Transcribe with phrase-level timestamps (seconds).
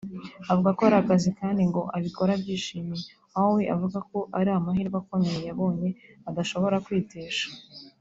[0.51, 3.05] Avuga ko ari akazi kandi ngo abikora abyishimiye
[3.35, 5.89] aho we avuga ko ari amahirwe akomeye yabonye
[6.29, 7.45] adashobora kwitesha